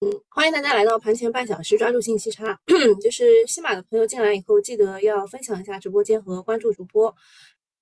[0.00, 2.60] 嗯，欢迎大家来到盘前半小时，抓住信息差。
[3.00, 7.14] 就是新马的朋友进来以后，记得要分享一下直播间和关注主播。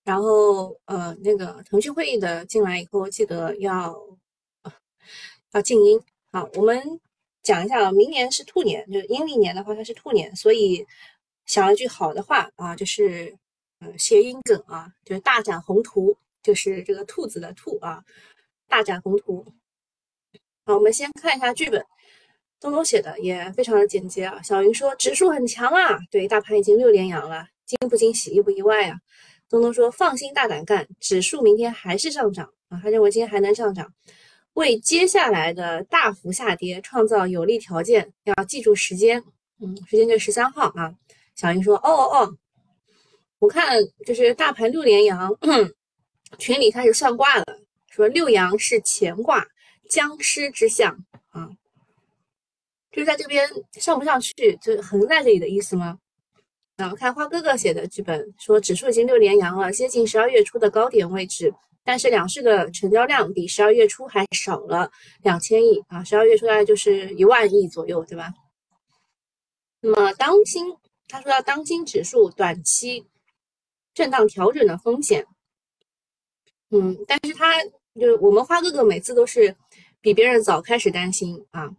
[0.05, 3.97] 然后呃，那个腾讯会议的进来以后，记得要
[5.53, 6.01] 要静音。
[6.31, 7.01] 好，我们
[7.43, 10.87] 讲一下啊，明年是兔年，就是阴历年的话，它是兔年，所以
[11.47, 13.37] 想一句好的话啊，就是
[13.81, 18.05] 呃谐音梗啊，就是大展宏图，就是这个兔子的兔啊，
[18.69, 19.45] 大展宏图。
[20.67, 21.85] 好，我们先看一下剧本。
[22.63, 24.41] 东东写的也非常的简洁啊。
[24.41, 28.97] 小云说指数很强啊，对，大盘已经六连阳了，惊不惊喜，意不意外啊？
[29.51, 33.93] 东东说放心大胆干，指数明天还是上涨啊，他认为今天还能上涨，
[34.53, 38.13] 为接下来的大幅下跌创造有利条件。
[38.25, 39.21] 要记住时间，
[39.61, 40.95] 嗯，时间就十三号啊。
[41.35, 42.37] 小云说哦哦哦，
[43.41, 43.77] 我看
[44.07, 45.37] 就是大盘六连阳，
[46.39, 47.45] 群里开始算卦了，
[47.91, 49.45] 说六阳是乾卦，
[49.91, 51.51] 僵尸之象啊。
[52.93, 55.99] 就是在这边上不上去，就横在这里的意思吗？
[56.77, 61.53] 然后看花哥哥写的剧本说，指数已经六连阳了，接近十二月初的高点位置，
[61.85, 64.91] 但是两市的成交量比十二月初还少了
[65.23, 68.33] 两千亿啊，十二月初大概就是一万亿左右，对吧？
[69.81, 70.77] 那么当心，
[71.09, 73.07] 他说要当心指数短期
[73.95, 75.27] 震荡调整的风险。
[76.71, 77.63] 嗯，但是他
[77.99, 79.55] 就我们花哥哥每次都是
[80.01, 81.71] 比别人早开始担心啊。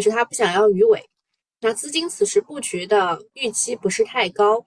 [0.00, 1.10] 就是他不想要鱼尾，
[1.60, 4.64] 那资金此时布局的预期不是太高，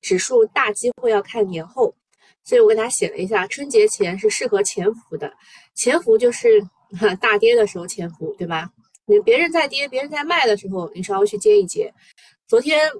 [0.00, 1.94] 指数大机会要看年后，
[2.42, 5.32] 所以我给他写了一下，春节前是适合潜伏的，
[5.76, 6.60] 潜伏就是
[7.22, 8.68] 大跌的时候潜伏，对吧？
[9.04, 11.94] 你别人在跌，别人在卖的时候，你稍微去接一接。
[12.48, 12.90] 昨天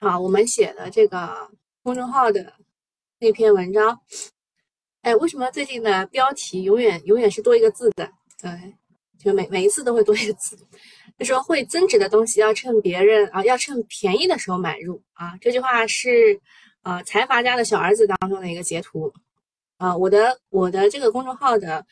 [0.00, 1.48] 啊，我们写的这个
[1.84, 2.54] 公众号的
[3.20, 4.00] 那篇文章，
[5.02, 8.10] 哎，为什么最近的标题永远永远是多一个字的？
[8.42, 8.50] 对。
[9.28, 10.56] 就每每一次都会多一个字，
[11.18, 15.36] 就说会增值的东西要趁别人啊，要趁便宜的时候买入啊。
[15.38, 16.40] 这句话是
[16.82, 19.12] 呃财阀家的小儿子当中的一个截图
[19.76, 19.94] 啊。
[19.94, 21.84] 我的我的这个公众号的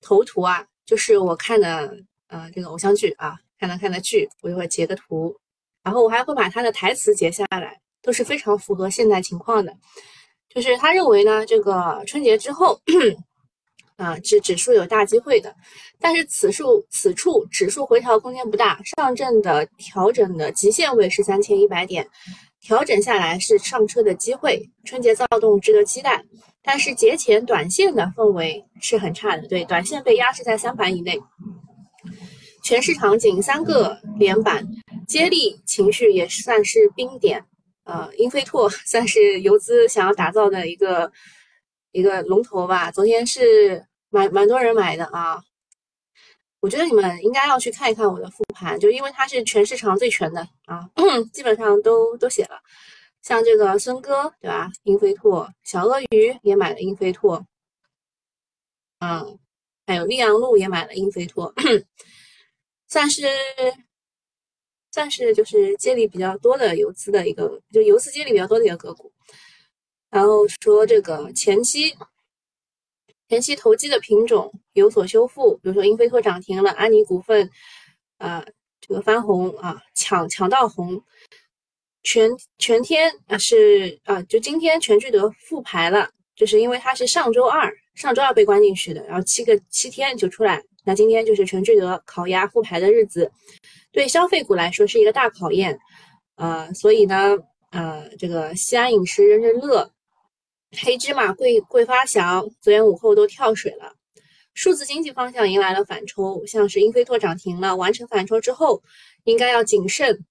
[0.00, 1.92] 头图啊，就是我看的
[2.28, 5.36] 呃这个偶像剧啊，看的看的剧，我就会截个图，
[5.82, 9.76] 然后我还会把他的台词截下来，都是非常符合现在情况的。
[10.48, 12.80] 就是他认为呢，这个春节之后。
[13.96, 15.54] 啊，指指数有大机会的，
[16.00, 22.04] 但是此处此处指数回调空间不大，上证的调整的极限位是三千一百点，
[22.60, 26.24] 调整下来是上车的机会，春节躁动值得期待，
[26.60, 31.16] 但是节前短线的氛围是很差的，对，短线被压制在三板以内，
[32.64, 34.66] 全市场仅三个连板，
[35.06, 37.44] 接力情绪也算是冰点，
[37.84, 41.12] 呃，英飞拓算是游资想要打造的一个。
[41.94, 45.40] 一个龙头吧，昨天是蛮蛮多人买的啊。
[46.58, 50.90] 我觉得你们应该要去看一看我的复盘，就因为它是全市场最全的啊，
[51.32, 52.60] 基本上都都写了。
[53.22, 54.68] 像这个孙哥对吧？
[54.82, 57.46] 英飞拓，小鳄鱼也买了英飞拓，
[58.98, 59.38] 嗯，
[59.86, 61.54] 还有溧阳路也买了英飞拓，
[62.88, 63.22] 算是
[64.90, 69.12] 算是就是接力比较多的游资的一个，就游资接力比较多的一个个股。
[70.14, 71.92] 然后说这个前期
[73.28, 77.50] 前期投机的品种有所修复，比如说英飞拓涨停了，安妮股份
[78.18, 78.46] 啊
[78.80, 81.02] 这个翻红啊抢抢到红，
[82.04, 93.32] 全全天啊是啊就今天全聚德复牌了，就是因为它是上周二上周二被关进去的，然后七个七天就出来，那今天就是全聚德烤鸭复牌的日子，
[93.90, 95.76] 对消费股来说是一个大考验，
[96.36, 97.36] 呃所以呢
[97.70, 99.90] 呃这个西安饮食、人人乐。
[100.82, 103.94] 黑芝麻、桂桂发祥昨天午后都跳水了，
[104.54, 108.82] 数字经济方向迎来了反抽，像是英飞拓涨停了，完成反抽之后
[109.24, 110.24] 应该要谨慎。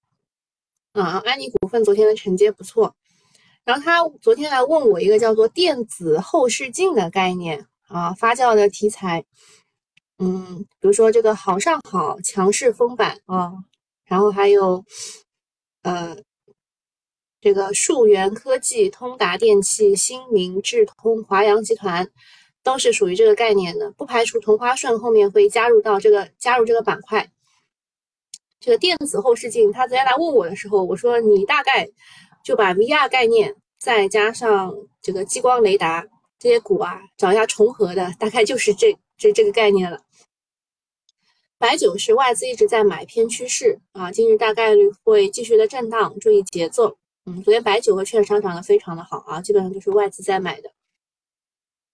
[0.93, 2.95] 啊，安妮股份昨天的承接不错，
[3.63, 9.25] 然后他昨天来问我一个叫做电子后视镜的概念啊，发酵的题材，
[10.19, 13.53] 嗯，比如说这个好上好强势封板啊，
[14.05, 14.83] 然后还有
[15.83, 16.17] 呃。
[17.43, 22.09] 这个数源科技、通达电器、新明智通、华阳集团
[22.63, 27.29] 都是属于这个概念的，不排除同花顺后面会加入到这个加入这个板块。
[28.61, 31.89] 这个电子后视镜，他昨天来问我的时候，我说你大概
[32.45, 36.07] 就把 VR 概念再加上这个激光雷达
[36.39, 39.99] 这些股啊，找一下重合的，大概就是这这这个概念了。
[41.57, 46.95] 白酒是外资一直在买偏趋势啊，今日大概率会继续的震荡，注意节奏。
[47.25, 50.69] 嗯，昨天白酒和券商涨得非常的好啊，基本上都是外资在买的。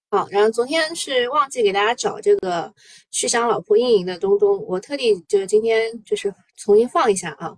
[0.09, 2.73] 好，然后昨天是忘记给大家找这个
[3.11, 7.55] 去向老婆运营的东东，我特地就是今天就是重新放一下啊。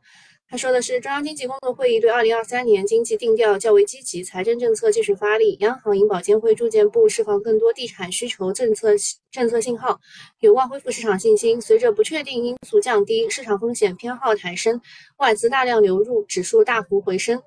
[0.49, 8.89] 他说的是中央经济工作会议对二零二三年经济定调较为积极，财政政策继续发力，央行银保监会住建部释放更多地产需求政策
[9.31, 9.97] 政策信号，
[10.41, 11.61] 有望恢复市场信心。
[11.61, 14.81] 随着不确定因素降低，市场风险偏好抬升，
[15.19, 17.41] 外资大量流入，指数大幅回升。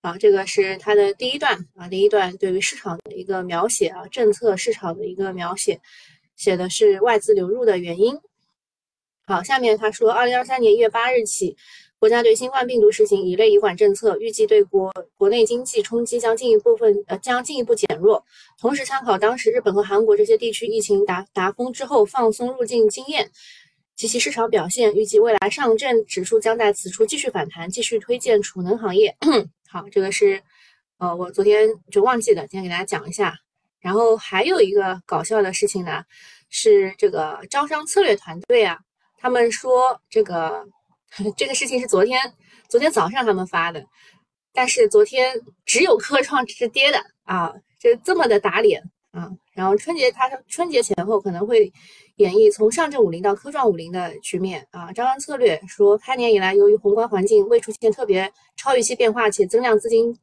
[0.00, 5.80] 啊，这个是他的第一段啊，第一段对于市场的一个描写啊，政策市场的一个描写，
[6.36, 8.18] 写的是外资流入的原因。
[9.26, 11.56] 好，下面他说，二零二三年一月八日起，
[11.98, 18.24] 国家对新冠病毒实行乙类乙管政策，预计对国国内经济冲击将进一步分呃将进一步减弱。
[18.58, 23.30] 同时，参考当时日本和韩国这些地区疫情达达峰之后放松入境经验
[23.98, 29.16] 及其市场表现，预计未来上证指数将在此处继续反弹，继续推荐储能行业。
[29.68, 30.40] 好，这个是，
[30.98, 33.34] 呃，我昨天就忘记了，今天给大家讲一下。
[33.80, 36.04] 然后还有一个搞笑的事情呢，
[36.48, 38.78] 是这个招商策略团队啊，
[39.16, 40.64] 他们说这个
[41.36, 42.32] 这个事情是昨天
[42.68, 43.84] 昨天早上他们发的，
[44.52, 45.34] 但是昨天
[45.66, 48.80] 只有科创是跌的啊，就这么的打脸
[49.10, 49.28] 啊。
[49.58, 51.72] 然后春节它春节前后可能会。
[52.18, 60.18] 演绎从上证五零到科创五零的局面啊，招商策略说，开年以来由于宏观环境未出现特别超预期变化，且增量资金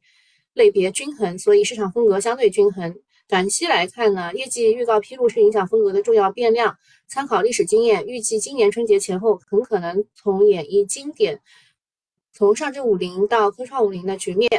[0.52, 2.94] 类别均衡，所以市场风格相对均衡。
[3.26, 6.76] 短期来看呢，业绩预告披露是影响风格的重要变量。
[7.06, 11.40] 参考历史经验，预计今年春节前后很可能从演绎经典
[12.30, 14.50] 从上证五零到科创五零的局面。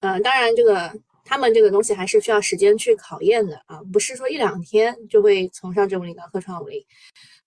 [0.00, 0.98] 嗯，当然这个。
[1.26, 6.82] 他们这个东西还是需要时间去考验的啊，不是说一两天就会从上证五零到科创五零。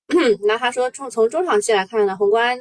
[0.45, 2.59] 那他说，从从中长期来看呢，宏观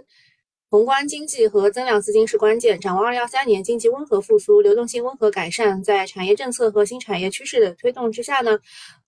[0.70, 2.78] 宏观经济和增量资金是关键。
[2.78, 8.58] 展望二零二三年，经济温和复苏，流动性温和改善，在产业政策和新产业趋势的推动之下呢，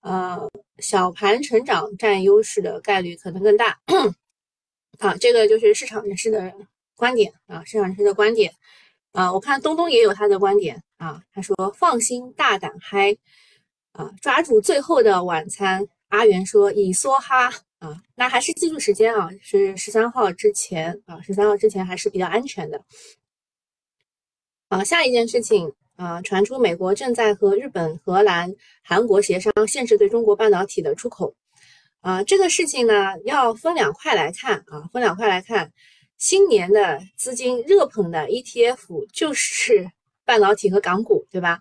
[0.01, 0.49] 呃，
[0.79, 3.79] 小盘成长占优势的概率可能更大。
[4.97, 6.51] 啊，这个就是市场人士的
[6.95, 8.51] 观点啊，市场人士的观点。
[9.11, 13.17] 啊，我看东东也有他的观点啊，他说放心大胆嗨，
[13.93, 15.87] 啊，抓住最后的晚餐。
[16.09, 22.83] 阿元说以梭哈啊，那还是记住时间啊，是十三号之前啊，十三号之前还是比较安全的。
[24.67, 28.53] 啊，下一件事情啊，传出美国正在和日本、荷兰、
[28.83, 31.33] 韩国协商限制对中国半导体的出口。
[32.01, 35.73] 啊，这个事情呢要分两块来看啊，分两块来看。
[36.17, 39.89] 新年的资金热捧的 ETF 就是
[40.31, 41.59] 半导体和港股，对吧？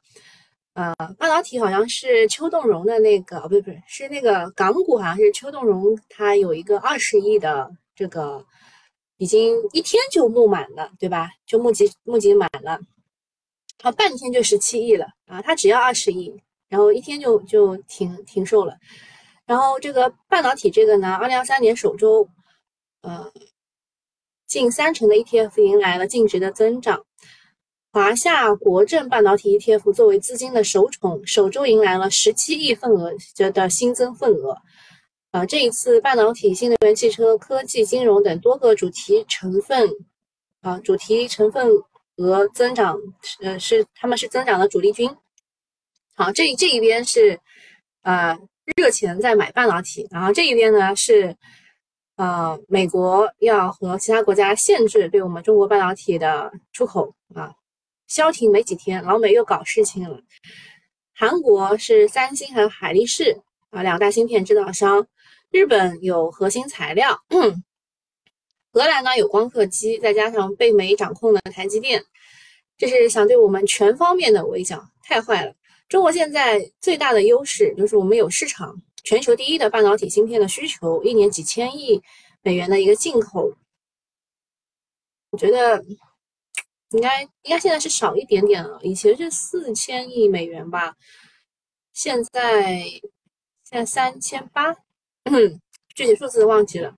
[0.75, 8.47] 呃，半导体好像是邱栋荣的那个，哦不是不是，是那个港股，好像是邱栋荣他有一个二十亿的这个，
[9.17, 11.31] 已经一天就募满了，对吧？
[11.45, 12.79] 就募集募集满了，
[13.77, 15.43] 他半天就十七亿了啊！
[15.43, 16.33] 他只要二十亿，
[16.69, 18.77] 然后一天就就停停售了。
[19.47, 22.29] 然后这个半导体这个呢，二零二三年首周，
[23.03, 23.33] 呃。
[24.47, 27.05] 近三成的 ETF 迎来了净值的增长，
[27.93, 33.13] 华夏国证半导体 ETF 作为资金的首宠，首周迎来了十七亿份额
[33.53, 34.57] 的新增份额。
[35.33, 39.91] 啊，这一次半导体、新能源汽车、科技、金融等多个主题成分，
[40.61, 41.69] 啊，主题成分
[42.17, 42.97] 额增长，
[43.41, 45.11] 呃，是他们是增长的主力军。
[46.15, 47.41] 好，这这一边是
[48.03, 48.39] 呃
[48.77, 51.37] 热钱在买半导体，然后这一边呢是。
[52.17, 57.51] 呃，美国要和其他国家限制对我们中国半导体的出口啊，
[58.11, 60.21] 消停没几天，老美又搞事情了。
[61.15, 63.41] 韩国是三星和海力士
[63.71, 65.07] 啊两大芯片制造商，
[65.51, 67.23] 日本有核心材料，
[68.73, 72.05] 荷兰呢有光刻机，再加上被美掌控的台积电，
[72.77, 75.55] 这是想对我们全方面的围剿，太坏了。
[75.89, 78.83] 中国现在最大的优势就是我们有市场。
[79.03, 82.03] 全球第一的半导体芯片的需求，一年几千亿
[82.43, 83.57] 美元的一个进口，
[85.31, 85.83] 我觉得
[86.91, 88.79] 应该应该现在是少一点点了。
[88.83, 90.97] 以前是四千亿美元吧，
[91.93, 92.81] 现在
[93.65, 94.75] 现在三千八，
[95.95, 96.95] 具体数字忘记了。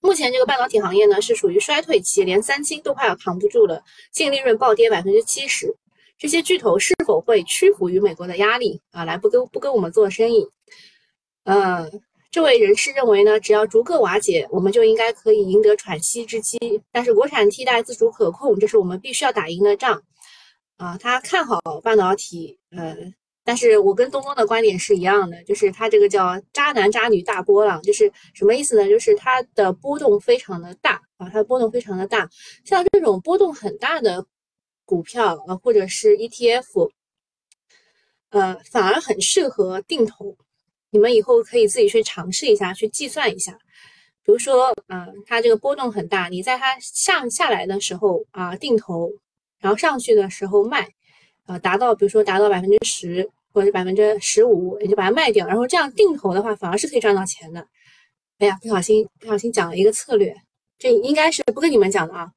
[0.00, 5.76] 目前这个半导体行业呢是属于衰退期，连三星都快要扛不住了，净利润暴跌百分之七十。
[6.16, 9.04] 这些巨头是否会屈服于美国的压力啊？
[9.04, 10.46] 来不跟不跟我们做生意？
[11.42, 11.90] 呃，
[12.36, 16.58] 这位人士认为呢，只要逐个瓦解，我们就应该可以赢得喘息之机。
[16.92, 20.02] 但是国产替代自主可控，这是我们必须要打赢的仗
[20.76, 20.98] 啊！
[20.98, 22.94] 他看好半导体，呃，
[23.42, 28.86] 但是我跟东东的观点是一样的，就是他这个叫渣男渣女大波浪，就是什么意思呢？
[28.86, 32.28] 就是它的波动非常的大啊，它的波动非常的大，
[32.66, 34.26] 像这种波动很大的。
[34.84, 36.90] 股票啊，或者是 ETF，
[38.28, 40.36] 呃，反而很适合定投。
[40.90, 43.52] 你们以后可以自己去尝试一下，去计算一下。
[44.24, 49.10] 比如说，嗯，它这个波动很大，你在它下下来的时候啊定投，
[49.60, 50.88] 然后上去的时候卖，
[51.44, 55.46] 啊，达到比如说达到百分之十或者百分之十五，你就把它卖掉。
[55.46, 57.64] 然后这样定投的话，反而是可以赚到钱的。
[58.38, 60.34] 哎呀，不小心不小心讲了一个策略，
[60.78, 62.30] 这应该是不跟你们讲的啊。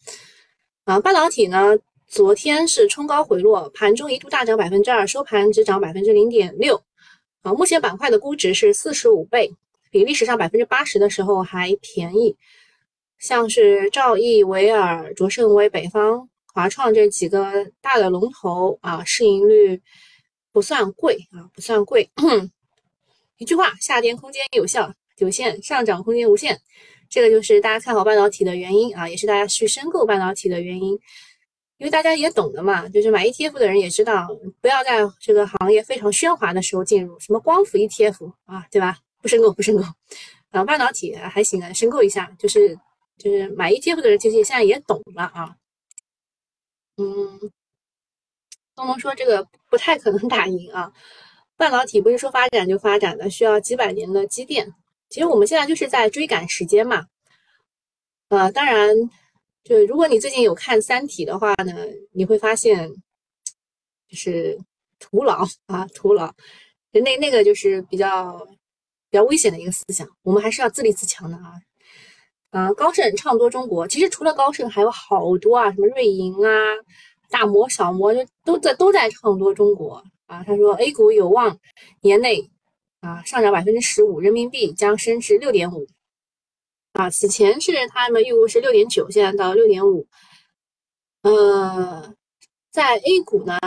[0.85, 1.75] 啊，半导体呢，
[2.07, 6.81] 昨天是冲高回落，盘中一度大涨百分之二，收盘只涨百分之零点六。
[7.41, 9.53] 啊，目前板块的估值是四十五倍，
[9.89, 12.35] 比历史上百分之八十的时候还便宜。
[13.17, 19.81] 像是兆易、维尔、卓胜微、北方、华创这几个大的龙头啊，市盈率
[20.51, 22.09] 不算贵啊，不算贵。
[23.37, 24.93] 一句话，下跌空间有效。
[25.17, 26.57] 有限上涨空间无限，
[27.09, 30.97] 这个就是大家看好半导体的原因啊，也是大家去申购半导体的原因。
[31.79, 34.27] 因为大家也懂的嘛，就是买 ETF 的人也知道，
[34.61, 38.97] 不要在这个行业非常喧哗的时候进入，什么光伏 ETF 啊，对吧？
[39.21, 39.83] 不申购，不申购。
[40.51, 42.77] 啊，半导体还行啊，申购一下，就是
[43.17, 45.55] 就是买 ETF 的人其实现在也懂了啊。
[46.97, 47.39] 嗯，
[48.75, 50.91] 东东说这个不太可能打赢啊，
[51.55, 54.73] 半导体不是说发展就发展的，需要几百年的积淀。
[55.07, 57.07] 其实我们现在就是在追赶时间嘛，
[58.27, 58.89] 呃，当然，
[59.69, 61.75] 就如果你最近有看《三体》的话呢，
[62.11, 62.89] 你会发现，
[64.07, 64.57] 就是
[64.97, 66.33] 徒劳啊，徒劳，
[66.91, 68.35] 那那个就是比较
[69.11, 70.09] 比较危险的一个思想。
[70.23, 71.53] 我们还是要自立自强的啊。
[72.49, 76.49] 啊，高盛唱多中国，其实除了高盛，还有好多啊，什么瑞银啊、
[77.29, 80.43] 大摩、小摩，就都在都在唱多中国啊。
[80.43, 81.59] 他说 A 股有望
[82.01, 82.49] 年内。
[83.01, 85.87] 啊，上涨百分之十五，人民币将升至六点五。
[86.99, 90.05] 啊，此前是他们预估是六点九，现在到六点五。
[91.21, 92.13] 呃，
[92.71, 93.57] 在 A 股呢，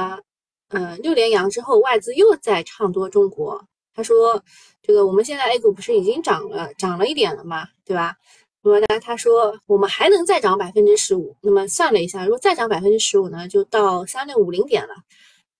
[0.69, 3.67] 呃，六连阳之后，外资又在唱多中国。
[3.95, 4.45] 他说，
[4.83, 8.17] 这个我们现在 A 股不是已经涨了，涨了一点了嘛，对吧？
[8.61, 11.35] 那么呢，他说我们还能再涨百分之十五。
[11.41, 14.95] 那么算了一下，如果再涨百分之十五呢，就到三六五零点了。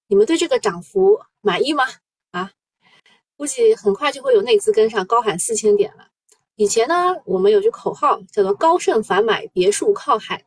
[0.09, 1.87] 你们对这个涨幅满意吗？
[2.33, 2.51] 啊
[3.39, 6.09] 估计很快就会有内资跟上，高喊四千点了。
[6.63, 10.45] 以前呢，我们有句口号叫做“高盛反买，别墅靠海”。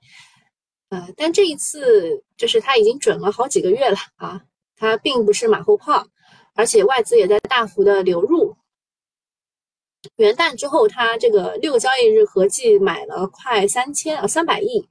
[0.87, 4.41] 呃，但这一次就是它已经准了好几个月了啊，
[4.77, 6.07] 它并不是马后炮，
[6.53, 8.55] 而且外资也在大幅的流入。
[10.15, 14.87] 元旦之后，它这个六个交易日合计买了快三千呃三百亿，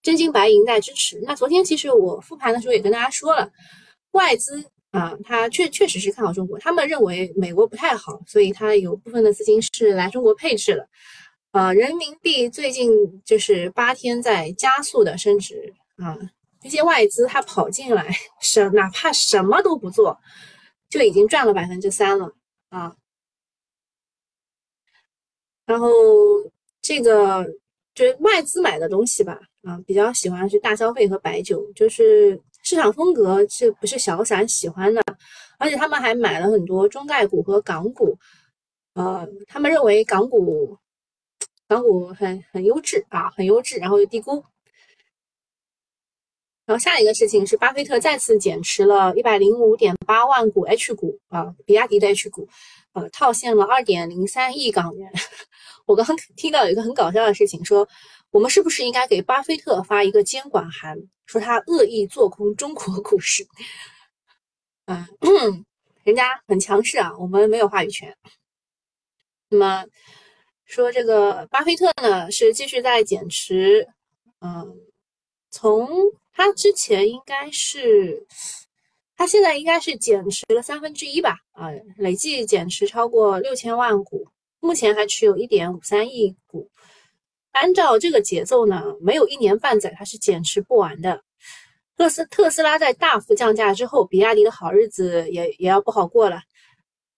[0.00, 1.20] 真金白银在支持。
[1.24, 3.50] 那昨天其实我复盘的时候也跟大家说了，
[4.12, 4.64] 外资。
[4.90, 10.88] 啊，他确确实是看好中国，他们认为美国不太好，所以他有部分的资金是来中国配置了。
[11.52, 12.90] 呃，人民币最近
[13.22, 16.16] 就是八天在加速的升值啊，
[16.62, 20.18] 这些外资他跑进来，什哪怕什么都不做，
[20.88, 22.32] 就已经赚了百分之三了
[22.70, 22.96] 啊。
[25.66, 25.90] 然后
[26.80, 27.46] 这个
[27.94, 32.40] 就是外资买的东西吧，啊，比较喜欢是大消费和白酒，就是。
[32.68, 35.02] 市场风格是不是小散喜欢的？
[35.58, 38.18] 而且他们还买了很多中概股和港股，
[38.92, 40.76] 呃，他们认为港股
[41.66, 44.44] 港股很很优质啊，很优质，然后又低估。
[46.66, 52.46] 然后下一个事情是，巴菲特再次减持了一百零五点八万股 H 股啊，比亚迪的 H 股，
[52.92, 55.10] 呃，套现了二点零三亿港元。
[55.86, 57.88] 我刚刚听到有一个很搞笑的事情，说
[58.30, 60.98] 我们是不是应该给巴菲特发一个监管函？
[61.26, 63.46] 说他恶意做空中国股市，
[64.86, 65.64] 嗯，
[66.02, 68.16] 人家很强势啊，我们没有话语权。
[69.50, 69.84] 那么
[70.64, 73.86] 说这个巴菲特呢，是继续在减持，
[74.40, 74.74] 嗯，
[75.50, 75.86] 从
[76.32, 78.26] 他之前应该是，
[79.14, 81.68] 他现在应该是减持了三分之一吧，啊，
[81.98, 84.26] 累计减持超过六千万股，
[84.60, 86.70] 目前还持有一点五三亿股。
[87.60, 91.22] 按照这个节奏呢，没有一年半载，它是减持不完的。
[91.96, 96.40] 特斯特斯拉在大幅降价之后，比亚迪的好日子也也要不好过了。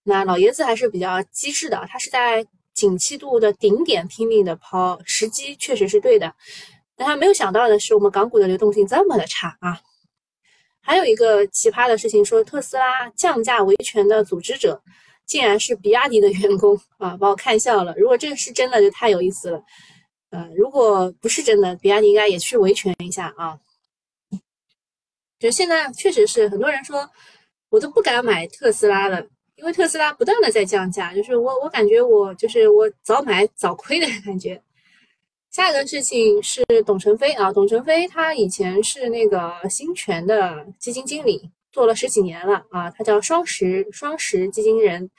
[0.03, 6.35] 那老爷子还是比较机智的，他是在景气度的顶点拼命的抛，时机确实是对的。
[6.97, 9.79] 但他没有想到的是，我们港股的流动性这么的差啊！
[10.81, 14.83] 还有一个奇葩的事情，说特斯拉降价维权的组织者，
[15.27, 17.95] 竟然是比亚迪的员工啊，把我看笑了。
[17.99, 19.63] 如果这个是真的，就太有意思了。
[20.31, 23.59] 呃，如果不是真的，比亚迪应该也去维权一下啊。
[25.39, 27.09] 就现在确实是很多人说，
[27.69, 34.63] 我都不敢买特斯拉了，因为特斯拉不断的在降价，就是我我感觉我就是我早买早亏的感觉。
[35.51, 45.11] 下一个事情是董承飞啊，董承飞他以前是那个新泉的基金经理做了十几年了啊，他叫双十双十基金人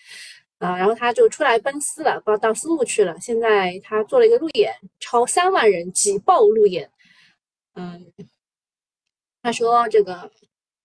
[0.62, 3.20] 啊，然后他就出来奔私了，到到私募去了。
[3.20, 6.92] 现在他做了一个路演，超三万人挤爆路演。
[7.74, 8.14] 嗯，
[9.42, 10.32] 他说这个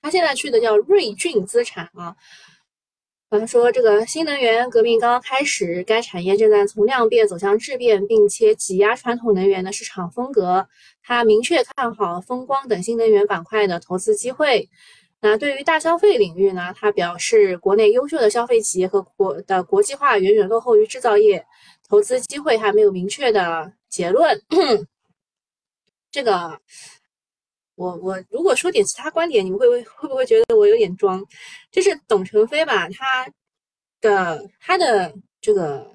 [0.01, 2.17] 他现在去的叫瑞俊资产啊。
[3.29, 10.67] 他说这个新能源革命刚刚开始，该产业正在从量变走向质变，并且挤压传统能源的市场风格。
[11.03, 14.71] 他明确看好风光等新能源板块的投资机会。
[15.21, 16.73] 那对于大消费领域呢？
[16.77, 21.45] 他表示，国内优秀的消费企业和国的国际化远远落后于制造业，
[21.89, 24.41] 投资机会还没有明确的结论。
[26.11, 26.61] 这个。
[27.75, 31.23] 我我如果说点其他观点，你们会不会会不会觉得我有点装？
[31.71, 33.31] 就是董承飞吧，他
[34.01, 35.95] 的他的这个，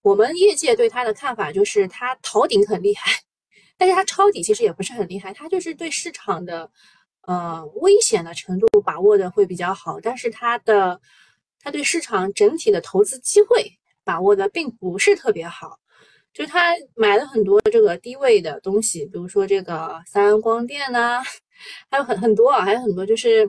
[0.00, 3.12] 我们业界对他的看法就是他逃顶很厉害，
[3.76, 6.70] 但是他抄底其实也不是很厉害，他就是对市场的
[7.22, 11.00] 呃危险的程度把握的会比较好，但是他的
[11.60, 13.72] 他对市场整体的投资机会
[14.04, 15.78] 把握的并不是特别好。
[16.32, 21.22] 就是他买了很多这个低位的东西，比如说这个三安光电呐，
[21.90, 23.46] 还有很很多啊，还有很多就是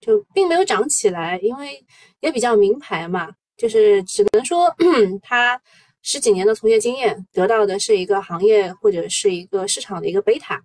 [0.00, 1.84] 就并没有涨起来，因为
[2.20, 4.72] 也比较名牌嘛，就是只能说
[5.22, 5.60] 他
[6.02, 10.62] 十几年的从业经验得到的是一个行业或者是一个市场的一个贝塔，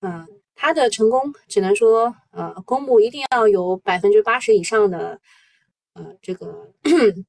[0.00, 0.26] 嗯，
[0.60, 5.18] 他的成功只能说呃，公募一定要有百分之八十以上的
[5.94, 6.70] 呃这个。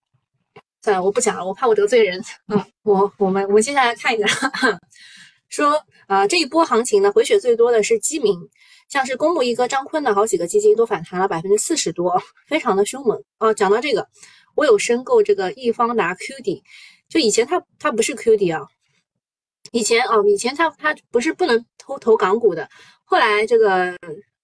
[0.83, 2.19] 算了，我不讲了，我怕我得罪人。
[2.47, 4.27] 嗯，我我们我们接下来看一下，
[5.47, 8.35] 说啊这一波行情呢，回血最多的是基民，
[8.89, 13.53] 像是公募一哥张坤的好几个基金都反弹了百分之四十多，非常的凶猛啊。
[13.53, 14.07] 讲到这个，
[14.55, 16.63] 我有申购这个易方达 QD，
[17.07, 18.65] 就以前它它不是 QD 啊，
[19.71, 22.67] 以前哦以前它它不是不能投投港股的，
[23.11, 23.93] 后来这个。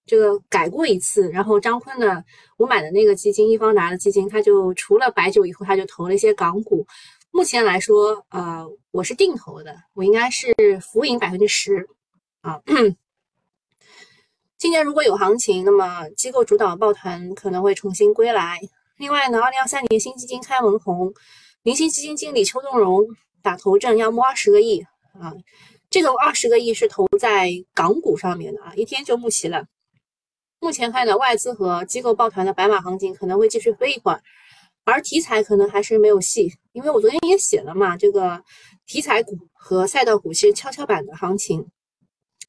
[0.09, 2.24] 这个改过一次，然后张坤的
[2.57, 6.88] 我买的那个基金易方达的基金，他就除了白酒以后，他就投了一些港股。
[7.29, 11.89] 目前来说，呃，我是定投的，我应该是浮盈百分之十
[12.39, 12.62] 啊。
[14.58, 18.62] 今年如果有行情，那么机构主导抱团可能会重新归来。
[18.95, 21.13] 另外呢，二零二三年新基金开门红，
[21.63, 23.06] 明星基金经理邱栋荣
[23.41, 24.80] 打头阵要摸二十个亿
[25.19, 25.34] 啊，
[25.97, 29.65] 这个二十个亿是投在港股上面的啊，一天就募齐了。
[30.60, 34.21] 目前看的外资和机构抱团的白马行情可能会继续飞一会儿，
[34.86, 38.43] 而题材可能还是没有戏，因为我昨天也写了嘛，这个
[38.86, 41.67] 题材股和赛道股是跷跷板的行情，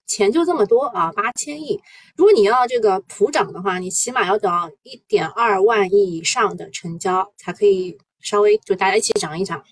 [0.06, 1.80] 钱就这么多啊，八千亿。
[2.16, 9.64] 如果你要这个普涨的话，你起码要等一点二万亿以上的成交才可以稍微就大家一起涨一涨。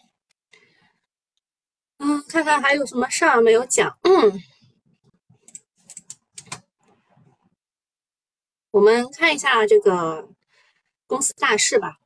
[1.99, 3.99] 嗯，看看还有什么事儿没有讲。
[4.03, 4.41] 嗯。
[8.71, 10.29] 我们看一下这个
[11.07, 11.97] 公司大事吧。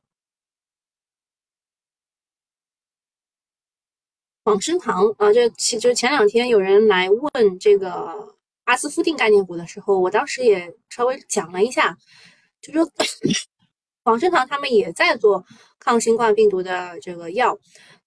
[4.43, 11.95] 广生堂啊，就其就前两天有人来问这个阿斯夫定概念股的时候，我当时也稍微讲了一下，
[12.61, 12.89] 就说
[14.01, 15.45] 广生堂他们也在做
[15.77, 17.55] 抗新冠病毒的这个药，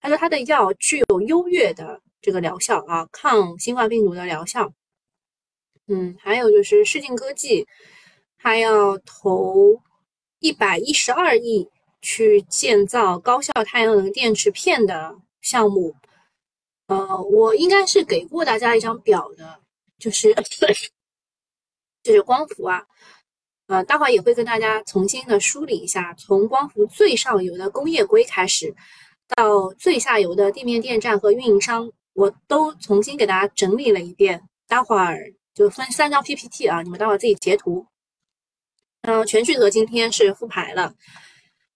[0.05, 4.71] 他说他的药具有优越的这个疗效啊，抗新冠病毒的疗效。
[5.87, 7.67] 嗯，还有就是世镜科技。
[8.37, 9.81] 他要投
[10.41, 11.67] 一百一十二亿
[12.03, 15.97] 去建造高效太阳能电池片的项目，
[16.89, 19.59] 呃，我应该是给过大家一张表的，
[19.99, 20.35] 就是
[22.05, 22.85] 就是光伏啊，
[23.69, 28.75] 呃，待会儿也会跟大家重新的梳理一下，从光伏最上游的工业硅开始，
[29.29, 37.87] 到最下游的地面电站和运营商，我都重新给大家整理了一遍，待会儿就分三张 PPT 啊，你们待会儿自己截图。
[39.03, 40.95] 嗯，全聚德今天是复牌了。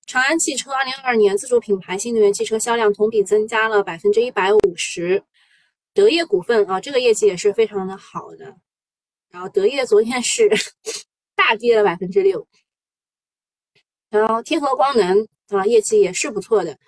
[0.07, 5.23] 长安汽车二零二二年自主品牌新能源汽车销量同比增加了百分之一百五十。
[5.93, 8.57] 德业股份啊，这个业绩也是非常的好的。
[9.31, 10.49] 然后德业昨天是
[11.37, 12.47] 大跌了百分之六。
[14.09, 16.79] 然后天合光能啊，业绩也是不错的。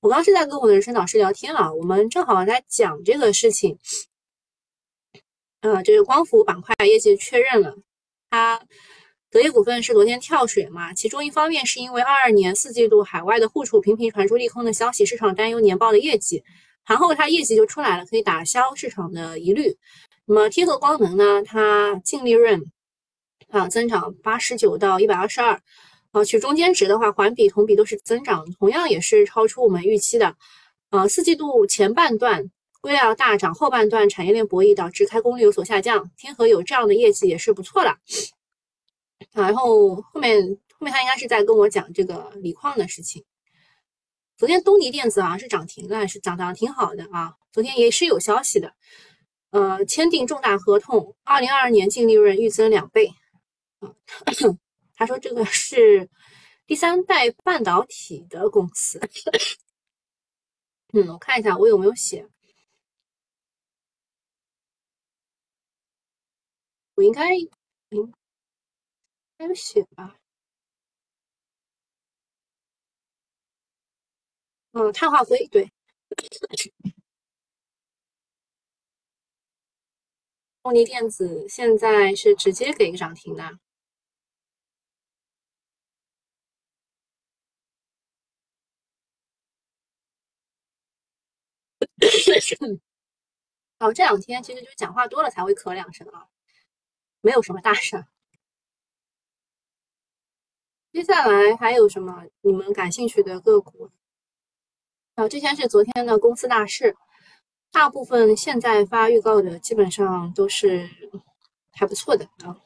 [0.00, 3.78] 我刚是在跟我的人生导师聊天啊，我们正好在讲这个事情。
[5.60, 7.76] 嗯，就是光伏板块业绩确认了，
[8.30, 8.60] 它。
[9.32, 10.92] 德业股份是昨天跳水嘛？
[10.92, 16.42] 其中一方面是因为二二年四季度海外的户储频频传出利空的消息，市场担忧年报的业绩，
[16.84, 19.76] 盘后它业绩就出来了，可以打消市场的疑虑。
[20.24, 21.44] 那么天合光能呢？
[21.44, 22.60] 它净利润
[23.50, 25.62] 啊增长八十九到一百二十二，
[26.12, 30.36] 啊取中间值的话，环比同比都是增长，同样也是超出我们预期的。
[30.90, 37.96] 呃，四季度前半段硅料大涨，后半段产业链博弈导致开工率有所下降，天合有这样的业绩也是不错的。
[39.32, 43.24] 然后后面后面他应该是在跟我讲这个锂矿的事情。
[44.36, 47.34] 昨天东尼电子好像是涨停了，是涨涨挺好的啊。
[47.52, 48.72] 昨天也是有消息的，
[49.50, 53.12] 呃，签订重大合同，二零二二年净利润预增两倍。
[53.80, 53.92] 啊，
[55.00, 56.10] 他说这个是
[56.66, 59.00] 第三代半导体的公司。
[60.92, 62.28] 嗯，我看一下我有没有写，
[66.96, 67.48] 我应该应
[69.38, 70.16] 该有写吧。
[74.72, 75.70] 嗯，碳化硅对，
[80.62, 83.58] 东尼电子现在是直接给个涨停的。
[93.78, 96.28] 哦，这两天其实就是讲话多了才会咳两声啊，
[97.20, 98.04] 没有什么大事。
[100.92, 103.90] 接下来还有什么你们感兴趣的个股？
[105.14, 106.96] 啊，这些是昨天的公司大事，
[107.70, 110.90] 大部分现在发预告的基本上都是
[111.72, 112.60] 还不错的啊。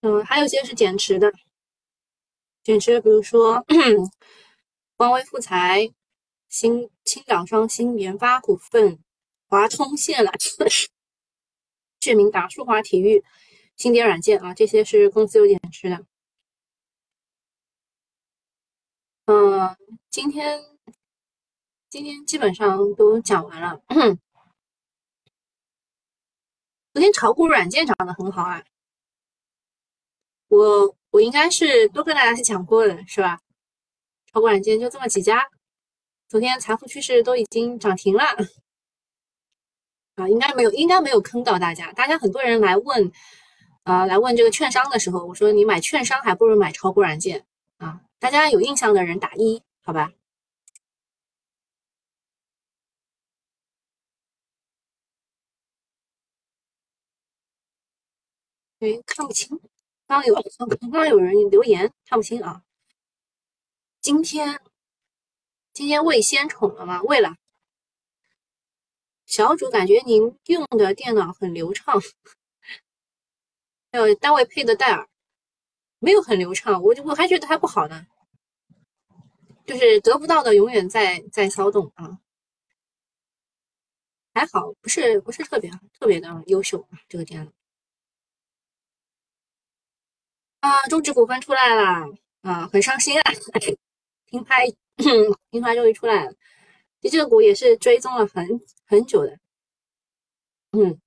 [0.00, 1.32] 嗯，还有些是减持的，
[2.64, 3.64] 减持，比如说
[4.96, 5.92] 光威复材、
[6.52, 9.02] 新青岛双星研发股份、
[9.48, 10.30] 华通线缆、
[11.98, 13.24] 志明达数华体育、
[13.78, 16.04] 新蝶软件啊，这些是公司有减持的。
[19.24, 19.74] 嗯，
[20.10, 20.62] 今天
[21.88, 23.80] 今天基本上都讲完了。
[26.92, 28.62] 昨天炒股软件涨得很好啊，
[30.48, 33.40] 我我应该是都跟大家讲过的，是吧？
[34.26, 35.48] 炒股软件就这么几家，
[36.32, 38.24] 昨天财富趋势都已经涨停了
[40.14, 41.92] 啊，应该没有应该没有坑到大家。
[41.92, 43.12] 大家很多人来问，
[43.82, 47.44] 啊，来问这个券商的时候，我说你买券商还不如买炒股软件
[47.76, 48.00] 啊。
[48.18, 50.10] 大家有印象的人打一，好吧？
[58.78, 59.60] 对，看不清。
[60.06, 60.34] 刚刚有
[60.80, 62.62] 刚刚有人留言，看不清啊。
[64.00, 64.60] 今天
[65.72, 67.00] 今天喂仙宠了吗？
[67.02, 67.36] 喂了。
[69.24, 71.98] 小主感觉您用的电脑很流畅，
[73.90, 75.08] 还有单位配的戴尔
[75.98, 78.06] 没有很流畅，我就我还觉得还不好呢。
[79.64, 82.18] 就是得不到的永远在在骚动啊，
[84.34, 87.50] 还好不是不是特别特别的优秀，这个电脑
[90.60, 93.32] 啊，中指股份出来了啊，很伤心啊，
[94.32, 94.64] 停牌
[95.50, 96.32] 停牌终于出来了，
[97.02, 98.48] 其实这个股也是追踪了很
[98.86, 99.38] 很久的，
[100.70, 100.98] 嗯，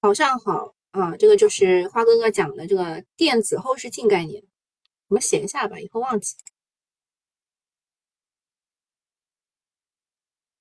[0.00, 4.42] 好上好啊，这个就是花哥哥讲的这个电子后视镜概念。
[5.08, 6.34] 我们写一下吧，以后忘记。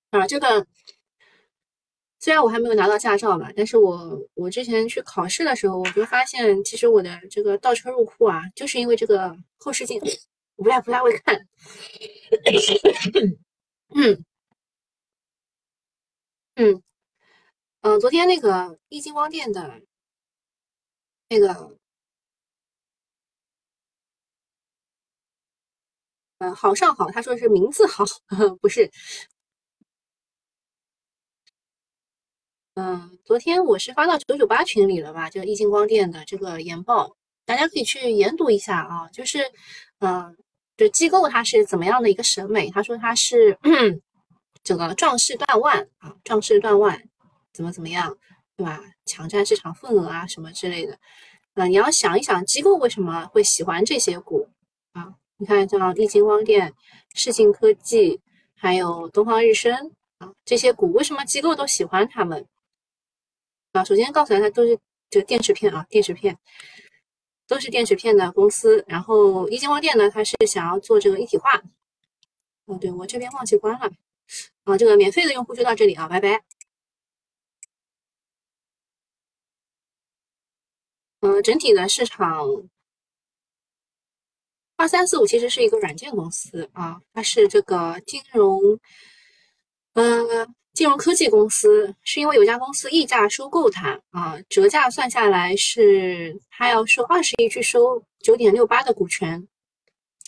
[0.10, 0.68] 啊，这个
[2.22, 10.00] 虽然我还没有拿到驾照吧，但是我我之前去考试的时候，我就发现，其实我的这个倒车入库啊，就是因为这个后视镜，
[10.56, 11.36] 我不太不太会看。
[13.96, 14.24] 嗯
[16.58, 16.82] 嗯
[17.84, 19.82] 嗯，昨天那个易晶光电的
[21.30, 21.78] 那个。
[26.42, 28.04] 嗯，好上好，他说是名字好，
[28.62, 28.90] 不是。
[32.84, 35.30] 嗯，昨天我是发到九九八群里了吧？
[35.30, 37.16] 就易晶光电的这个研报，
[37.46, 39.08] 大家可以去研读一下啊。
[39.14, 39.52] 就是，
[40.00, 40.36] 嗯，
[40.78, 42.72] 就机构它是怎么样的一个审美？
[42.72, 43.56] 他说它是
[44.64, 47.00] 整个壮士断腕啊，壮士断腕，
[47.54, 48.18] 怎么怎么样，
[48.58, 48.82] 对吧？
[49.06, 50.98] 抢占市场份额啊，什么之类的。
[51.54, 54.50] 嗯，你要想一想，机构为什么会喜欢这些股
[54.94, 55.14] 啊？
[55.38, 56.74] 你看，像易晶光电、
[57.14, 58.20] 世信科技，
[58.56, 62.48] 还有东方日升啊，这些股为什么机构都喜欢他们
[63.72, 63.84] 啊？
[63.84, 64.78] 首先告诉大家，都是
[65.10, 66.38] 这电池片啊，电池片
[67.48, 68.84] 都是电池片的公司。
[68.88, 71.62] 然后一晶光电呢，它是想要做这个一体化。
[72.66, 73.92] 哦，对我这边忘记关了
[74.64, 74.78] 啊。
[74.78, 76.44] 这个免费的用户就到这里啊，拜拜。
[81.22, 82.70] 嗯，整体的市场。
[84.78, 88.80] 二三四五其实是一个软件公司啊，它是这个金融，
[89.94, 99.48] 呃，金融科技公司，是因为有家公司溢价收购它啊，折价算下来是它要收二十亿去收九点六八的股权，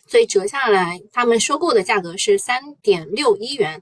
[0.08, 3.82] 所以折下来他们收购的价格是三点六一元。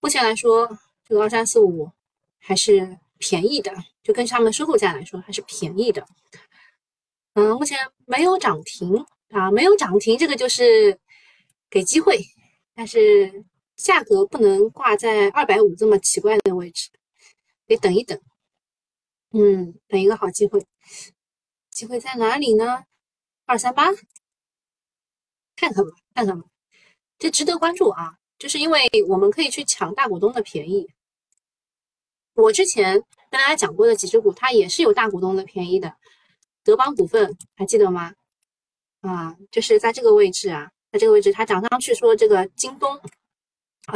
[0.00, 1.90] 目前来说，这个二三四五
[2.38, 6.06] 还是便宜的，就根据他们收购价来说还是便宜的。
[7.34, 10.98] 嗯，目前没有涨停啊，没有涨停，这个就是
[11.70, 12.20] 给机会，
[12.74, 13.42] 但是
[13.76, 16.90] 价格不能挂在二百五这么奇怪的位置，
[17.66, 18.20] 得等一等。
[19.30, 20.66] 嗯，等一个好机会，
[21.70, 22.84] 机会在哪里呢？
[23.46, 23.86] 二三八，
[25.56, 26.46] 看看吧，看看吧，
[27.18, 28.18] 这值得关注啊！
[28.38, 30.90] 就是因为我们可以去抢大股东的便宜。
[32.34, 32.94] 我之前
[33.30, 35.96] 跟大家讲过的几只股，它也是有大股东的便宜的。
[36.64, 38.14] 德邦股份还记得吗？
[39.00, 43.00] 啊，就是在这个位置啊，在这个位置它涨上去说这个京东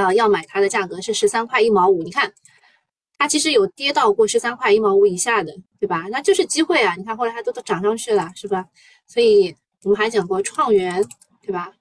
[0.04, 2.32] 啊要买它的价格是十三块一毛五，你看
[3.18, 6.06] 它其实有跌到过十三块一毛五以下的，对吧？
[6.10, 6.94] 那就是机会啊！
[6.96, 8.66] 你看后来它都都涨上去了，是吧？
[9.06, 11.02] 所以我们还讲过创元，
[11.42, 11.74] 对吧？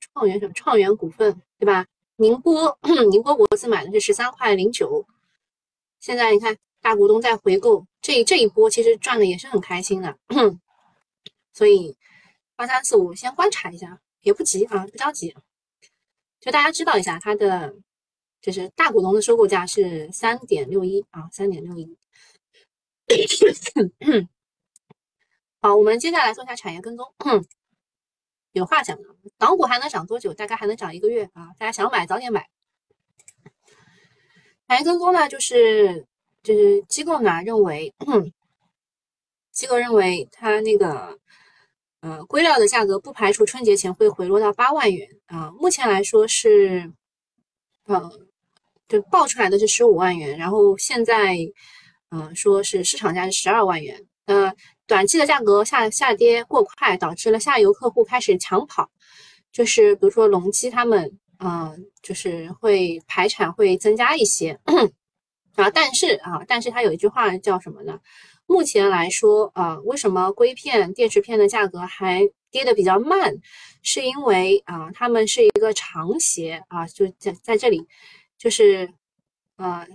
[0.00, 0.52] 创元什么？
[0.54, 1.86] 创元股份，对吧？
[2.16, 2.78] 宁波
[3.10, 5.06] 宁波国资买的是十三块零九，
[6.00, 6.56] 现在你看。
[6.80, 10.16] 大股东在回购，这这一波其实赚的也是很开心的，
[11.52, 11.96] 所以
[12.54, 15.34] 二三四五先观察一下，也不急啊，不着急，
[16.40, 17.74] 就大家知道一下它的
[18.40, 21.96] 就是大股东的收购价是三点六一啊，三点六一。
[25.60, 27.12] 好，我们接下来做一下产业跟踪，
[28.52, 29.04] 有话讲的，
[29.38, 30.32] 港股还能涨多久？
[30.34, 32.48] 大概还能涨一个月啊，大家想买早点买。
[34.66, 36.06] 产业跟踪呢，就是。
[36.40, 37.92] 就是机构呢认为，
[39.50, 41.18] 机构认为它那个
[42.00, 45.50] 呃硅料的价格不排除春节前会回落到八万元啊。
[45.58, 46.92] 目前来说是，
[47.86, 48.10] 呃，
[48.88, 51.36] 就报出来的是十五万元，然后现在
[52.10, 54.06] 嗯说是市场价是十二万元。
[54.26, 54.52] 呃，
[54.86, 58.90] 短期的价格下下跌过快，导致了下游客户开始抢跑，
[59.50, 64.58] 就是比如说隆基他们，嗯，就是会排产会增加一些。
[65.56, 67.98] 啊，但是啊，但是它有一句话叫什么呢？
[68.48, 73.36] 目前来说啊，为什么硅片、电池片的价格还跌的比较慢？
[73.82, 77.86] 是因为啊，他们是一个长协啊，就在在这里，
[78.38, 78.90] 就是
[79.58, 79.86] 呃，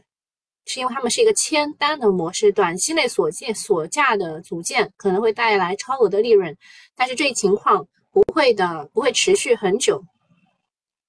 [0.65, 6.55] 是因为他们是一个签单的模式，短期内所见所价的组件可能会带来超额的利润，
[6.95, 10.05] 但是这一情况不会的，不会持续很久。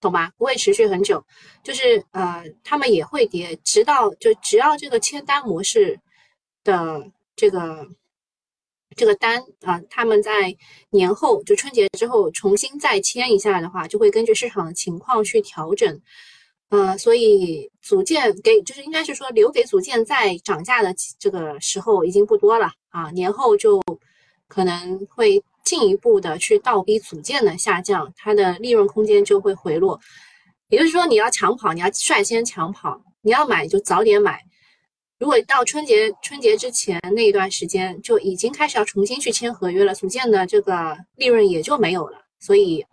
[0.01, 0.33] 懂吧？
[0.37, 1.25] 不会持续很久，
[1.63, 5.99] 就是呃，他们也会跌，直到就只要这个签单模式
[6.63, 7.87] 的这个
[8.97, 10.57] 这个单啊，他们在
[10.91, 16.01] 年后就春节之后重新再签一下的话，就会根据市场的情况去调整。
[16.71, 23.83] 呃，所以组件给就是应该是说留给组件在涨价的这个时候已经不多了啊，年后就
[24.49, 25.43] 可能会。
[25.65, 29.99] 进一步的去倒逼组件的下降，它的利润空间就会回落。
[30.69, 34.43] 也就是说，你要抢跑，你要率先抢跑，你要买就早点买。
[35.25, 42.19] 如果到春节春节之前那一段时间就已经开始要重新去签合约了，组件的这个利润也就没有了。
[42.39, 42.85] 所以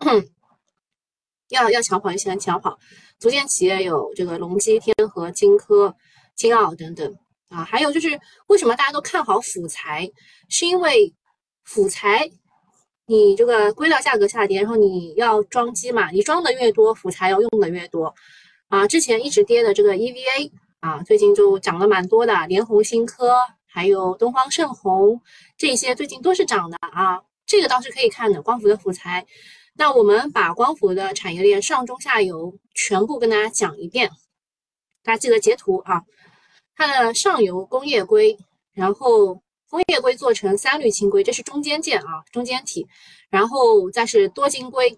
[1.51, 2.79] 要要抢跑就先抢跑。
[3.19, 5.93] 组件企业有这个隆基、天合、金科、
[6.33, 7.13] 金奥等等
[7.49, 8.17] 啊，还有就是
[8.47, 10.09] 为什么大家都看好辅材，
[10.47, 11.13] 是因为
[11.65, 12.31] 辅材。
[13.07, 16.09] 你这个硅料价格下跌，然后你要装机嘛？
[16.11, 18.15] 你装的越多，辅材要用的越多
[18.69, 18.87] 啊。
[18.87, 20.49] 之前一直跌的这个 EVA
[20.81, 22.45] 啊，最近就涨了蛮多的。
[22.47, 23.33] 联虹新科
[23.65, 25.21] 还有东方盛虹
[25.57, 27.21] 这些最近都是涨的啊。
[27.45, 29.25] 这个倒是可以看的，光伏的辅材。
[29.75, 34.11] 那我们把光伏的产业链上中下游全部跟大家讲一遍，
[35.01, 36.03] 大家记得截图啊。
[36.75, 38.37] 它的上游工业硅，
[38.73, 39.41] 然后。
[39.71, 42.85] 工业硅做成三氯氢硅，这是中间件啊，中间体，
[43.29, 44.93] 然后再是多晶硅，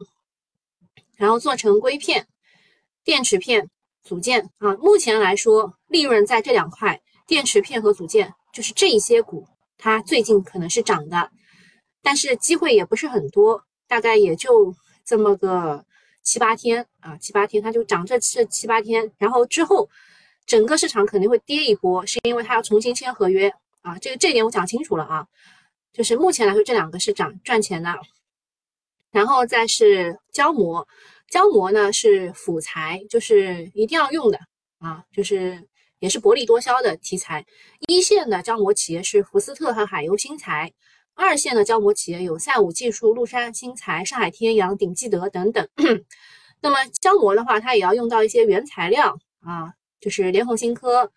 [1.15, 2.25] 然后做成硅片、
[3.03, 3.69] 电池片
[4.03, 4.75] 组件啊。
[4.75, 11.31] 目前来说，利润在这两块，电池片和组件，就是这一些股，它最近可能是涨的，
[12.01, 15.85] 但是机会也不是很多，大概也就这么个
[16.21, 19.89] 七八天啊，七八天它就涨这这七八天，然后之后
[20.45, 23.53] 整个市场肯定会跌一波，是因为它要重新签合约。
[23.81, 25.27] 啊，这个这点我讲清楚了啊，
[25.91, 27.93] 就是目前来说这两个是涨赚钱的，
[29.11, 30.87] 然后再是胶膜，
[31.33, 34.37] 胶膜呢是辅材，就是一定要用的
[34.77, 35.67] 啊，就是
[35.97, 37.43] 也是薄利多销的题材。
[37.87, 40.71] 一线的胶膜企业是福斯特和海油新材，
[41.15, 45.67] 二线的胶膜企业有赛武技术、陆山新材、上海天阳、鼎记德等等。
[46.61, 51.11] 那么胶膜的话，它也要用到一些原材料啊，就是联虹新科。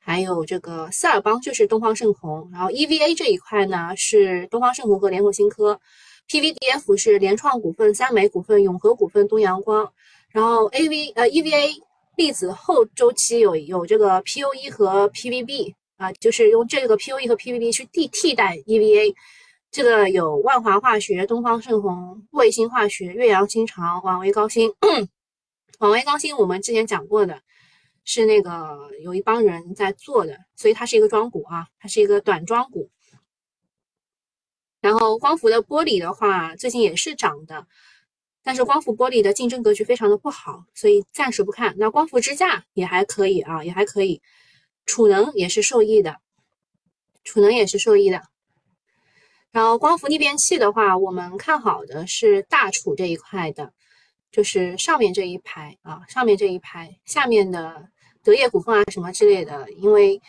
[0.00, 5.80] 还有这个斯尔邦就是东方盛虹，然后 EVA 这一块呢是东方盛虹和联合新科
[6.28, 9.92] ，PVDF 是联创股份、三美股份、永和股份、东阳光，
[10.30, 11.72] 然后 AV 呃 EVA
[12.16, 19.14] 粒子后周期有有这个 POE 和 PVB 啊，就是用这个 POE 和 PVB 去替替代 EVA。
[19.70, 24.72] 这个有万华化学、东方盛虹、卫星化学、岳阳新长、网维高新。
[25.80, 27.40] 网维高新我们之前讲过的，
[28.04, 32.88] 是那个有一帮人在做的，所以它是一个庄股啊，它是一个短庄股。
[34.84, 37.66] 然后光伏的玻璃的话，最近也是涨的，
[38.42, 41.74] 但是光伏玻璃的竞争格局非常的不好，所以暂时不看。
[41.78, 44.20] 那光伏支架也还可以啊，也还可以。
[44.84, 46.18] 储能也是受益的，
[47.22, 48.20] 储能也是受益的。
[49.52, 53.72] 然后光伏逆变器的话，我们看好的是大储这一块的，
[54.30, 57.88] 就是上面这一排啊，上面这一排，下面的
[58.22, 60.20] 德业股份啊什么之类的，因为。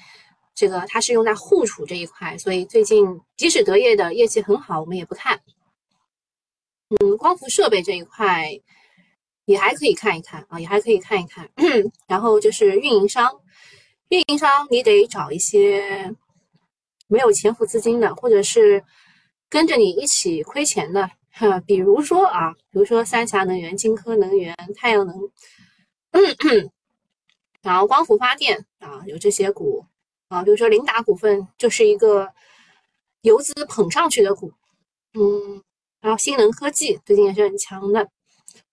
[0.56, 5.42] 这个它是用在户储这一块，所以最近即使德业的业绩很好，我们也不看。
[6.90, 8.50] 嗯，光伏设备这一块
[9.44, 11.50] 也还可以看一看啊，也还可以看一看。
[12.08, 13.42] 然后就是运营商，
[14.08, 16.16] 运营商你得找一些
[17.08, 18.82] 没有潜伏资金的，或者是
[19.50, 25.20] 跟着你一起亏钱的，哈，比如说啊，比如说三峡能源、金科能源、太阳能，
[27.62, 29.86] 然后光伏发电啊，有这些股。
[30.28, 32.32] 啊，比如说林达股份就是一个
[33.22, 34.52] 游资捧上去的股，
[35.14, 35.62] 嗯，
[36.02, 38.10] 然后新能科技最近也是很强的，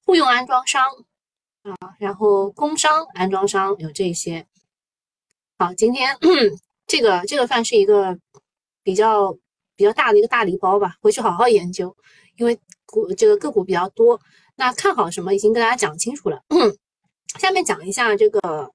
[0.06, 0.82] 户用安装商
[1.62, 4.46] 啊，然后工商安装商有这些。
[5.58, 6.16] 好，今天
[6.88, 8.18] 这个这个算是一个
[8.82, 9.36] 比较
[9.76, 11.94] 比较大的一个大礼包吧，回去好好研究，
[12.36, 14.18] 因为股这个个股比较多，
[14.56, 16.42] 那看好什么已经跟大家讲清楚了，
[17.38, 18.72] 下面讲一下这个。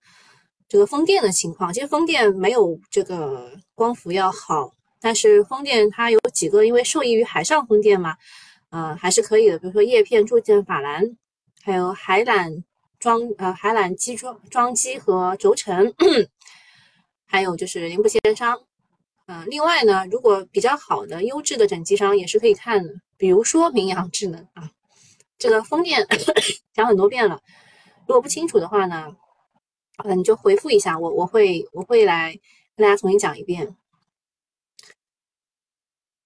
[0.69, 8.17] 这个风电的情况，其实风电没有这个光伏要好，但是风电它有几个，因为受益于海上风电嘛，
[8.69, 9.57] 呃，还是可以的。
[9.57, 11.15] 比如说叶片、铸件、法兰，
[11.63, 12.63] 还有海缆
[12.99, 15.93] 装呃海缆机装装机和轴承，
[17.25, 18.59] 还有就是零部件商。
[19.27, 24.69] 呃，另外呢，如果比较好的优质的整机商也是可以看的，比如说明阳智能啊。
[25.37, 26.05] 这个风电
[26.73, 27.39] 讲很多遍了，
[28.05, 29.15] 如果不清楚的话呢？
[29.97, 32.31] 呃，你就回复一下我，我会我会来
[32.75, 33.75] 跟大家重新讲一遍。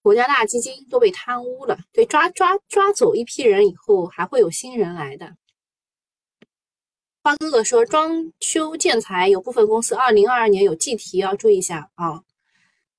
[0.02, 5.36] 国家大基金都被贪污了，对，抓抓抓走一批人以后，还会有新人来的。
[7.24, 12.24] 花哥哥说，装修建材有部分公司二零二二年有计提，要注意一下啊。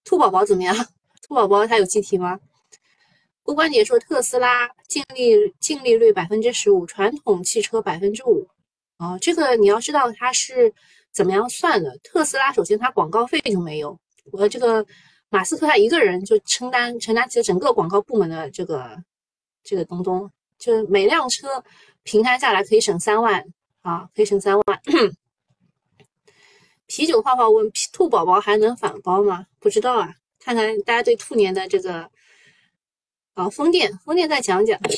[0.04, 0.74] 兔宝宝怎么样？
[1.26, 2.38] 兔宝宝他有计提吗？
[3.42, 8.48] 郭关姐说，特斯拉净利净利率百分之十五，传统汽车百分之五。
[9.02, 10.72] 哦，这个你要知道它是
[11.10, 11.98] 怎么样算的。
[12.04, 13.98] 特斯拉首先它广告费就没有，
[14.30, 14.86] 我这个
[15.28, 18.96] 马斯克他一个人就承担承担起了整个广告部门的这个
[19.64, 21.64] 这个东东，就是每辆车
[22.04, 23.44] 平摊下来可以省三万
[23.80, 24.64] 啊，可以省三万。
[26.86, 29.46] 啤酒泡泡问兔宝宝还能返包吗？
[29.58, 32.08] 不知道啊，看看大家对兔年的这个
[33.34, 34.78] 啊风电风电再讲讲。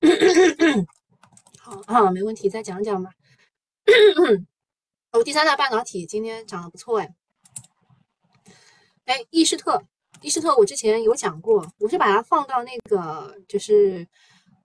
[1.86, 3.10] 啊，没问题，再讲讲吧。
[5.12, 7.14] 哦，第三代半导体今天涨得不错哎。
[9.06, 9.82] 哎，易士特，
[10.20, 14.06] 易士特，我之前有讲过，我是把它放到那个就是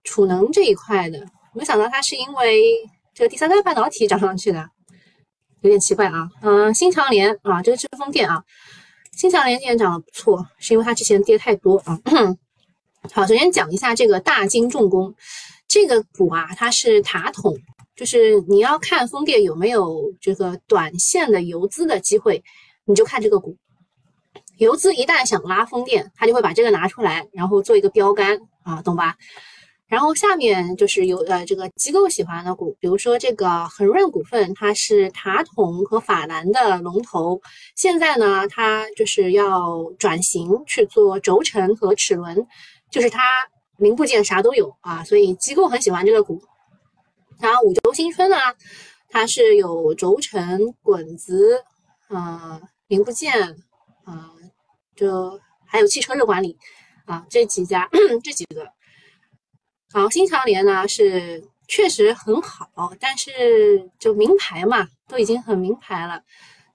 [0.03, 2.61] 储能这一块的，没想到它是因为
[3.13, 4.69] 这个第三代半导体涨上去的，
[5.61, 6.29] 有点奇怪啊。
[6.41, 8.43] 嗯，新长联啊，这个是风电啊，
[9.11, 11.99] 新长联今天涨得不错，是因为它之前跌太多啊。
[13.13, 15.15] 好，首先讲一下这个大金重工。
[15.67, 17.53] 这个股啊，它是塔筒，
[17.95, 22.43] 就是你要看风电有没有这个短线的游资的机会，
[22.85, 23.57] 你就看这个股。
[24.57, 29.15] 游资一旦想拉风电，他就会把这个拿出来，然后做一个标杆啊，懂吧？
[29.87, 37.41] 然后下面就是有呃这个机构喜欢的股，比如说这个恒润股份，它是塔筒和法兰的龙头，
[37.75, 42.47] 现在呢它就是要转型去做轴承和齿轮，
[42.89, 43.21] 就是它。
[43.77, 46.41] 零部件啥都有啊，所以机构很喜欢这个股。
[47.39, 48.37] 然后五轴新春呢，
[49.09, 51.63] 它是有轴承、滚子，
[52.07, 53.33] 呃，零部件，
[54.05, 54.29] 呃，
[54.95, 56.57] 就还有汽车热管理
[57.05, 57.89] 啊，这几家
[58.23, 58.67] 这几个。
[59.91, 66.21] 好，新强联呢是确实很好，但是就名牌嘛，都已经很名牌了。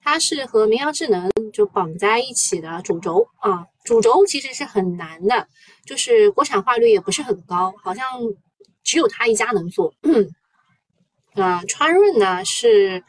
[0.03, 5.47] 它是和明阳智能就绑在一起的主轴啊，主轴其实是很难的，
[5.85, 8.05] 就是国产化率也不是很高，好像
[8.83, 9.93] 只有他一家能做。
[11.35, 13.03] 啊， 川润呢是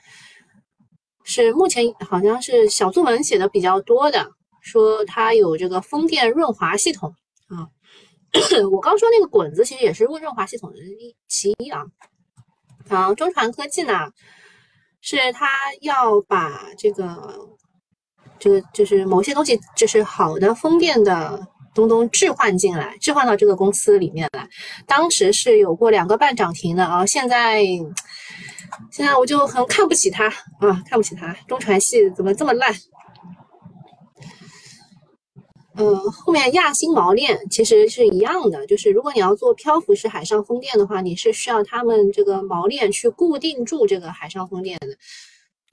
[1.24, 4.30] 是目前好像是小作文写的比较多的，
[4.62, 7.14] 说它有这个风电润滑系统
[7.48, 7.68] 啊。
[8.70, 11.84] 我刚说那个滚子其实也是润滑系统的一其一啊。
[12.88, 14.10] 然后中传科技呢，
[15.00, 15.48] 是它
[15.80, 17.38] 要把这个
[18.42, 21.40] 这个就是某些东西，就是好的风电的
[21.72, 24.48] 东东置换进来，置换到这个公司里面来。
[24.84, 27.62] 当时是有过两个半涨停的啊，现在
[28.90, 30.26] 现在我就很看不起它
[30.58, 32.74] 啊，看不起它，中传系怎么这么烂？
[35.76, 44.88] 呃，后面亚星锚链其实是一样的，就是如果你要做漂浮式海上风电的话，你是需要他们这个锚链去固定住这个海上风电的。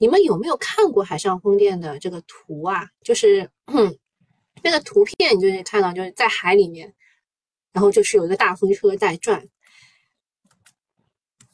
[0.00, 2.88] 你们有没有看过海上风电的这个图啊？
[3.02, 3.50] 就是
[4.64, 6.94] 那个图片，你就可以看到，就是在海里面，
[7.72, 9.46] 然后就是有一个大风车在转。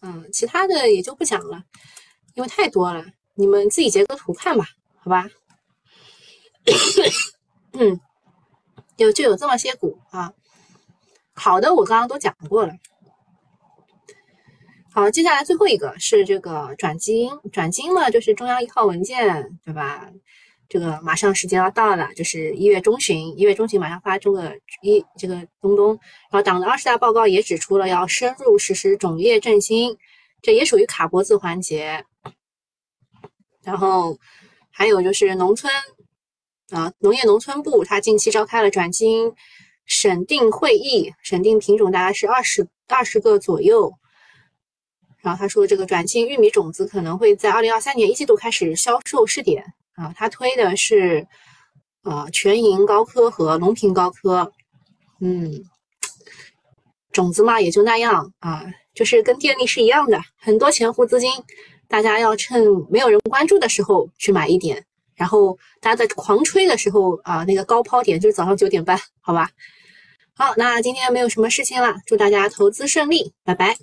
[0.01, 1.65] 嗯，其他的也就不讲了，
[2.35, 4.69] 因为太多了，你们自己截个图看吧，
[4.99, 5.29] 好吧？
[7.73, 8.01] 嗯。
[8.97, 10.33] 有就有这么些股啊，
[11.35, 12.73] 好的，我刚刚都讲过了。
[14.97, 20.11] 好，接下来最后一个是这个转基因，转基因嘛，就是中央一号文件，对吧？
[20.71, 25.89] 这个马上时间要到了，就是一月中旬，一月中旬马上发这个一这个东东。
[26.31, 29.99] 然后党的二十大报告也指出了要深入实施种业振兴，
[30.41, 32.03] 这也属于卡脖子环节。
[33.63, 34.17] 然后
[34.71, 35.71] 还有就是农村。
[36.71, 39.31] 啊，农业农村部它近期召开了转基因
[39.85, 43.93] 审定会议，审定品种大概是二十二十个左右。
[45.27, 49.65] 然后他说，这个转基因玉米种子可能会在二零二三年一季度开始销售试点。
[49.97, 51.27] 啊，他推的是
[52.03, 54.53] 啊全银高科和隆平高科。
[55.21, 55.65] 嗯，
[57.11, 58.65] 种子嘛也就那样啊，
[58.95, 61.29] 就是跟电力是一样的，很多潜伏资金，
[61.89, 64.85] 大家要趁没有人关注的时候去买一点。
[65.17, 69.51] 然后大家在狂吹的时候啊，那个高抛点就是早上九点半，好吧？
[70.37, 73.77] 好，那今天没有什么事情了，祝大家投资顺利，拜拜。